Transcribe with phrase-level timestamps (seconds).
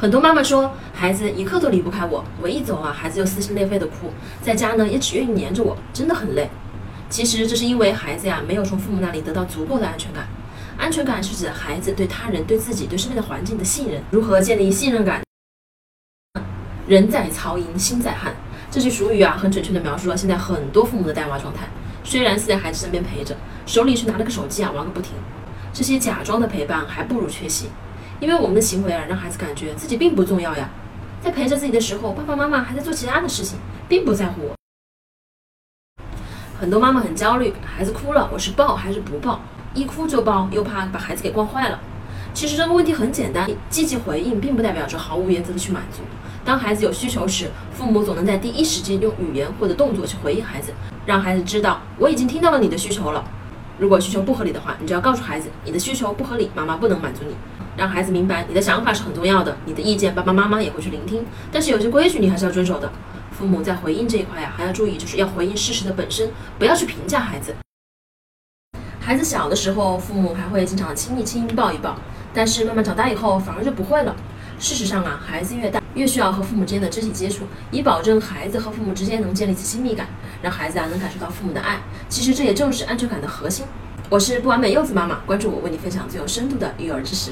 [0.00, 6.48] 很多妈妈说，孩子一刻都离不开我，我一走啊，孩子就撕心裂肺的哭，在家呢也只愿意黏着我，真的很累。
[7.10, 10.26] 其实这是因为孩子呀没有从父母那里得到足够的安全感。
[10.78, 14.02] 安全感是指孩子对他人、对自己、对身边的环境的信任。
[14.10, 15.20] 如何建立信任感？
[16.88, 18.34] 人在曹营心在汉，
[18.70, 21.68] 这句俗语啊，很准确的描述了现在很多父母的带娃状态。
[22.04, 23.36] 虽然是在孩子身边陪着，
[23.66, 25.12] 手里却拿了个手机啊玩个不停。
[25.74, 27.66] 这些假装的陪伴还不如缺席。
[28.20, 30.68] 因为我们的行为啊，让孩子感觉自己并不重要呀。
[31.22, 33.58] 在陪着自己的时候，爸爸妈妈还在做其他的事情，
[33.88, 34.54] 并不在乎我。
[36.60, 39.40] 很多妈妈很焦虑，孩子哭了，我是抱还是不抱？
[39.72, 41.80] 一哭就抱，又怕把孩子给惯坏了。
[42.34, 46.02] 其实这个问题很简单，积极回应并不代表着毫无原则的去满足。
[46.44, 50.72] 当孩子有需求时，父母总能在第一时间用语言或者动作去回应孩子，
[51.06, 53.24] 让孩子知道我已经听到了你的需求了。
[53.78, 57.34] 如果需求不合理的话，你就要告诉孩子，你的需求不合理，妈妈不能满足你。
[57.80, 61.24] 让孩子明白你的想法是很重要的，你的意见爸爸妈妈也会去聆听。
[61.50, 62.92] 但是有些规矩你还是要遵守的。
[63.30, 66.28] 父母在回应这一块呀，还要注意，就是要回应事实的本身，
[66.58, 67.54] 不要去评价孩子。
[69.00, 71.96] 孩子小的时候，父母还会经常亲一亲、抱一抱，
[72.34, 74.14] 但是慢慢长大以后，反而就不会了。
[74.58, 80.06] 事实上啊，孩子越大，越需要和父母之间的肢体接触，以保证孩子和父母之间能建立起亲密感，
[80.42, 81.78] 让孩子啊能感受到父母的爱。
[82.10, 83.64] 其实这也正是安全感的核心。
[84.10, 87.30] 我是不完美柚子妈妈，关注我，为你分享最有深度的育儿知识。